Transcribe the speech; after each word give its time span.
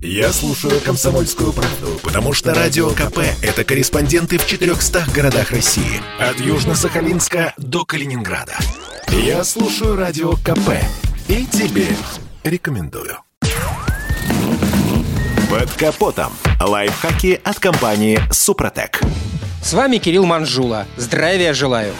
Я 0.00 0.32
слушаю 0.32 0.80
«Комсомольскую 0.80 1.52
правду», 1.52 1.98
потому 2.04 2.32
что 2.32 2.54
«Радио 2.54 2.90
КП»— 2.90 3.18
это 3.42 3.64
корреспонденты 3.64 4.38
в 4.38 4.46
400 4.46 5.06
городах 5.12 5.50
России. 5.50 6.00
От 6.20 6.36
Южно-Сахалинска 6.36 7.52
до 7.56 7.84
Калининграда. 7.84 8.56
Я 9.08 9.42
слушаю 9.42 9.96
«Радио 9.96 10.34
КП» 10.34 10.70
и 11.26 11.44
тебе 11.46 11.88
рекомендую. 12.44 13.18
Под 15.50 15.72
капотом. 15.72 16.32
Лайфхаки 16.60 17.40
от 17.42 17.58
компании 17.58 18.20
«Супротек». 18.30 19.00
С 19.64 19.72
вами 19.72 19.98
Кирилл 19.98 20.24
Манжула. 20.24 20.86
Здравия 20.96 21.52
желаю. 21.52 21.92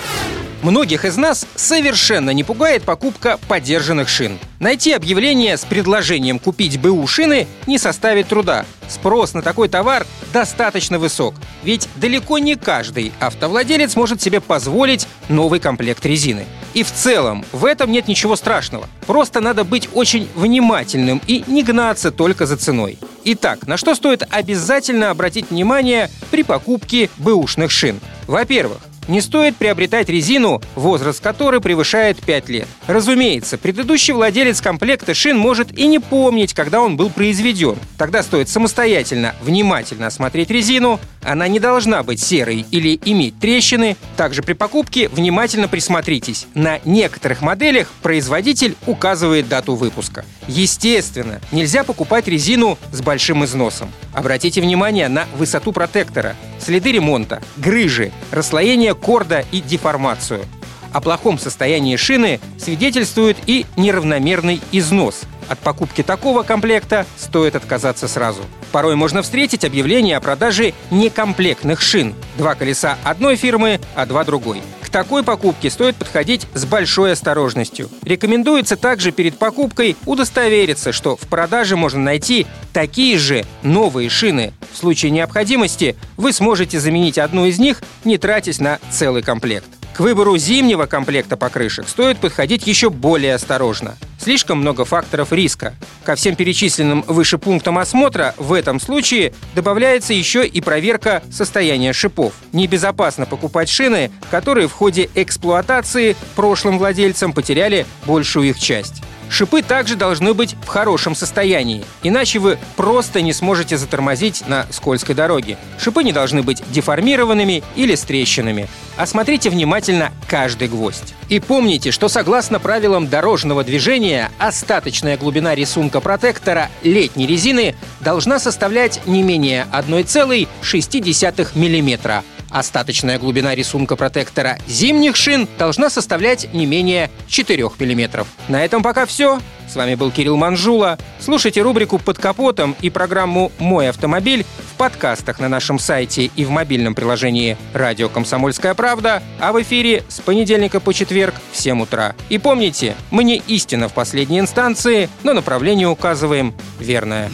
Многих 0.63 1.05
из 1.05 1.17
нас 1.17 1.47
совершенно 1.55 2.31
не 2.31 2.43
пугает 2.43 2.83
покупка 2.83 3.39
подержанных 3.47 4.09
шин. 4.09 4.39
Найти 4.59 4.93
объявление 4.93 5.57
с 5.57 5.65
предложением 5.65 6.41
купить 6.41 6.81
БУ 6.81 7.07
шины 7.07 7.47
не 7.69 7.79
составит 7.79 8.29
труда. 8.29 8.65
Спрос 8.89 9.35
на 9.35 9.43
такой 9.43 9.69
товар 9.69 10.05
достаточно 10.33 10.99
высок. 10.99 11.35
Ведь 11.63 11.89
далеко 11.97 12.39
не 12.39 12.57
каждый 12.57 13.13
автовладелец 13.21 13.95
может 13.95 14.21
себе 14.21 14.41
позволить 14.41 15.07
новый 15.29 15.61
комплект 15.61 16.05
резины. 16.05 16.45
И 16.75 16.83
в 16.83 16.93
целом 16.93 17.45
в 17.53 17.65
этом 17.65 17.93
нет 17.93 18.09
ничего 18.09 18.35
страшного. 18.35 18.89
Просто 19.07 19.41
надо 19.41 19.63
быть 19.63 19.89
очень 19.95 20.29
внимательным 20.35 21.23
и 21.27 21.45
не 21.47 21.63
гнаться 21.63 22.11
только 22.11 22.47
за 22.47 22.57
ценой. 22.57 22.99
Итак, 23.25 23.67
на 23.67 23.77
что 23.77 23.95
стоит 23.95 24.25
обязательно 24.31 25.11
обратить 25.11 25.51
внимание 25.51 26.11
при 26.31 26.43
покупке 26.43 27.11
бэушных 27.19 27.71
шин? 27.71 28.01
Во-первых, 28.27 28.79
не 29.09 29.21
стоит 29.21 29.57
приобретать 29.57 30.09
резину, 30.09 30.63
возраст 30.75 31.21
которой 31.21 31.61
превышает 31.61 32.19
5 32.21 32.49
лет. 32.49 32.69
Разумеется, 32.87 33.59
предыдущий 33.59 34.13
владелец 34.13 34.61
комплекта 34.61 35.15
шин 35.15 35.37
может 35.37 35.77
и 35.77 35.87
не 35.87 35.99
помнить, 35.99 36.55
когда 36.55 36.81
он 36.81 36.97
был 36.97 37.11
произведен. 37.11 37.77
Тогда 37.97 38.23
стоит 38.23 38.49
самостоятельно, 38.49 39.35
внимательно 39.43 40.07
осмотреть 40.07 40.51
резину. 40.51 41.01
Она 41.23 41.49
не 41.49 41.61
должна 41.61 42.03
быть 42.03 42.21
серой 42.21 42.65
или 42.71 42.99
иметь 43.05 43.39
трещины. 43.39 43.97
Также 44.17 44.43
при 44.43 44.53
покупке 44.53 45.09
внимательно 45.09 45.69
присмотритесь. 45.69 46.47
На 46.55 46.81
некоторых 46.85 47.43
моделях 47.43 47.89
производитель 48.03 48.77
указывает 48.87 49.49
дату 49.49 49.75
выпуска. 49.75 50.25
Естественно, 50.47 51.41
нельзя 51.53 51.85
покупать 51.85 52.29
резину 52.29 52.79
с 52.93 53.01
большим 53.01 53.45
износом. 53.45 53.91
Обратите 54.13 54.61
внимание 54.61 55.09
на 55.09 55.27
высоту 55.37 55.73
протектора, 55.73 56.37
следы 56.59 56.93
ремонта, 56.93 57.43
грыжи, 57.57 58.13
расслоение 58.31 58.95
корда 58.95 59.45
и 59.53 59.61
деформацию. 59.61 60.45
О 60.93 61.01
плохом 61.01 61.39
состоянии 61.39 61.97
шины 61.97 62.41
свидетельствует 62.59 63.37
и 63.47 63.67
неравномерный 63.77 64.61
износ. 64.73 65.23
От 65.49 65.59
покупки 65.59 66.03
такого 66.03 66.43
комплекта 66.43 67.07
стоит 67.17 67.57
отказаться 67.57 68.09
сразу. 68.09 68.43
Порой 68.73 68.97
можно 68.97 69.23
встретить 69.23 69.65
объявление 69.65 70.17
о 70.17 70.21
продаже 70.21 70.75
некомплектных 70.91 71.81
шин. 71.81 72.15
Два 72.37 72.55
колеса 72.55 72.99
одной 73.05 73.37
фирмы, 73.37 73.81
а 73.95 74.05
два 74.05 74.25
другой. 74.25 74.63
К 74.83 74.91
такой 74.91 75.23
покупке 75.23 75.69
стоит 75.69 75.97
подходить 75.97 76.47
с 76.55 76.65
большой 76.65 77.13
осторожностью. 77.13 77.91
Рекомендуется 78.03 78.77
также 78.77 79.13
перед 79.13 79.39
покупкой 79.39 79.97
удостовериться, 80.07 80.93
что 80.93 81.17
в 81.17 81.27
продаже 81.29 81.77
можно 81.77 82.01
найти 82.01 82.47
такие 82.73 83.19
же 83.19 83.45
новые 83.63 84.09
шины. 84.09 84.53
В 84.73 84.79
случае 84.79 85.11
необходимости 85.11 85.97
вы 86.17 86.33
сможете 86.33 86.81
заменить 86.81 87.19
одну 87.19 87.45
из 87.47 87.59
них, 87.59 87.83
не 88.05 88.17
тратясь 88.17 88.61
на 88.61 88.79
целый 88.91 89.23
комплект. 89.23 89.78
К 89.95 90.01
выбору 90.01 90.37
зимнего 90.37 90.87
комплекта 90.87 91.37
покрышек 91.37 91.89
стоит 91.89 92.19
подходить 92.19 92.67
еще 92.67 92.89
более 92.89 93.35
осторожно. 93.35 93.97
Слишком 94.21 94.59
много 94.59 94.85
факторов 94.85 95.33
риска. 95.33 95.75
Ко 96.05 96.15
всем 96.15 96.37
перечисленным 96.37 97.03
выше 97.07 97.39
пунктам 97.39 97.79
осмотра 97.79 98.35
в 98.37 98.53
этом 98.53 98.81
случае 98.81 99.33
добавляется 99.55 100.13
еще 100.13 100.47
и 100.47 100.61
проверка 100.61 101.23
состояния 101.33 101.93
шипов. 101.93 102.33
Небезопасно 102.53 103.27
покупать 103.27 103.69
шины, 103.69 104.11
которые 104.31 104.69
в 104.69 104.73
ходе 104.73 105.09
эксплуатации 105.15 106.17
прошлым 106.37 106.79
владельцам 106.79 107.33
потеряли 107.33 107.87
большую 108.07 108.51
их 108.51 108.59
часть. 108.59 109.03
Шипы 109.31 109.63
также 109.63 109.97
должны 109.97 110.35
быть 110.35 110.57
в 110.63 110.67
хорошем 110.67 111.15
состоянии, 111.15 111.85
иначе 112.03 112.39
вы 112.39 112.59
просто 112.77 113.21
не 113.21 113.33
сможете 113.33 113.77
затормозить 113.77 114.45
на 114.47 114.67
скользкой 114.71 115.15
дороге. 115.15 115.59
Шипы 115.79 116.03
не 116.03 116.13
должны 116.13 116.43
быть 116.43 116.63
деформированными 116.71 117.63
или 117.77 117.95
с 117.95 118.03
трещинами. 118.03 118.69
Осмотрите 118.97 119.51
внимательно 119.51 120.13
каждый 120.27 120.69
гвоздь. 120.69 121.15
И 121.29 121.41
помните, 121.41 121.91
что 121.91 122.09
согласно 122.09 122.59
правилам 122.59 123.09
дорожного 123.09 123.63
движения, 123.63 124.31
остаточная 124.39 125.17
глубина 125.17 125.55
рисунка 125.55 126.01
протектора 126.01 126.71
летней 126.83 127.27
резины 127.27 127.77
должна 128.01 128.39
составлять 128.39 129.01
не 129.07 129.23
менее 129.23 129.67
1,6 129.73 131.49
мм, 131.55 132.23
Остаточная 132.51 133.19
глубина 133.19 133.55
рисунка 133.55 133.97
протектора 133.97 134.59
зимних 134.67 135.17
шин 135.17 135.49
должна 135.59 135.91
составлять 135.91 136.53
не 136.55 136.67
менее 136.67 137.11
4 137.29 137.65
мм. 137.65 138.27
На 138.49 138.65
этом 138.65 138.83
пока 138.83 139.07
все. 139.07 139.41
С 139.69 139.77
вами 139.77 139.97
был 139.97 140.11
Кирилл 140.11 140.37
Манжула. 140.37 140.99
Слушайте 141.21 141.61
рубрику 141.61 141.99
«Под 141.99 142.17
капотом» 142.19 142.75
и 142.81 142.89
программу 142.89 143.53
«Мой 143.59 143.91
автомобиль» 143.91 144.47
в 144.73 144.79
подкастах 144.79 145.41
на 145.41 145.49
нашем 145.49 145.79
сайте 145.79 146.31
и 146.35 146.45
в 146.47 146.51
мобильном 146.51 146.95
приложении 146.95 147.59
«Радио 147.75 148.09
Комсомольская 148.09 148.73
правда», 148.75 149.23
а 149.39 149.53
в 149.53 149.61
эфире 149.61 150.05
с 150.09 150.21
понедельника 150.21 150.81
по 150.81 150.95
четверг 150.95 151.35
в 151.53 151.57
7 151.57 151.83
утра. 151.83 152.15
И 152.31 152.39
помните, 152.39 152.97
мы 153.11 153.25
не 153.25 153.43
истина 153.47 153.89
в 153.91 153.93
последней 153.93 154.41
инстанции, 154.41 155.11
но 155.23 155.35
направление 155.35 155.89
указываем 155.89 156.55
верное. 156.79 157.31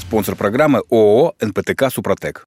Спонсор 0.00 0.36
программы 0.36 0.82
ООО 0.90 1.34
«НПТК 1.40 1.88
Супротек». 1.90 2.46